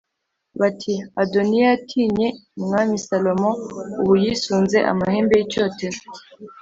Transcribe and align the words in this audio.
bati 0.59 0.93
“Adoniya 1.21 1.65
yatinye 1.71 2.27
Umwami 2.57 2.95
Salomo 3.05 3.51
ubu 4.01 4.13
yisunze 4.23 4.77
amahembe 4.91 5.33
y’icyotero 5.37 5.99